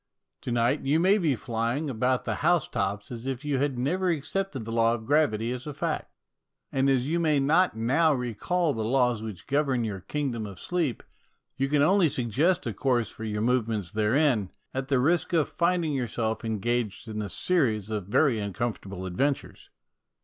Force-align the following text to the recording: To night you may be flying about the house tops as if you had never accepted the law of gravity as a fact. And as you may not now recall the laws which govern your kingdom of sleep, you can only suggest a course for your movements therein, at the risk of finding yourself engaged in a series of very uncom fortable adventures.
To 0.41 0.51
night 0.51 0.81
you 0.81 0.99
may 0.99 1.19
be 1.19 1.35
flying 1.35 1.87
about 1.87 2.25
the 2.25 2.37
house 2.41 2.67
tops 2.67 3.11
as 3.11 3.27
if 3.27 3.45
you 3.45 3.59
had 3.59 3.77
never 3.77 4.09
accepted 4.09 4.65
the 4.65 4.71
law 4.71 4.95
of 4.95 5.05
gravity 5.05 5.51
as 5.51 5.67
a 5.67 5.75
fact. 5.75 6.11
And 6.71 6.89
as 6.89 7.05
you 7.05 7.19
may 7.19 7.39
not 7.39 7.77
now 7.77 8.11
recall 8.11 8.73
the 8.73 8.83
laws 8.83 9.21
which 9.21 9.45
govern 9.45 9.83
your 9.83 9.99
kingdom 9.99 10.47
of 10.47 10.59
sleep, 10.59 11.03
you 11.55 11.69
can 11.69 11.83
only 11.83 12.09
suggest 12.09 12.65
a 12.65 12.73
course 12.73 13.11
for 13.11 13.25
your 13.25 13.41
movements 13.43 13.91
therein, 13.91 14.49
at 14.73 14.87
the 14.87 14.97
risk 14.97 15.33
of 15.33 15.49
finding 15.49 15.93
yourself 15.93 16.43
engaged 16.43 17.07
in 17.07 17.21
a 17.21 17.29
series 17.29 17.91
of 17.91 18.07
very 18.07 18.37
uncom 18.37 18.75
fortable 18.75 19.05
adventures. 19.05 19.69